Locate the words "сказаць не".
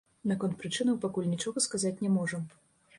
1.69-2.17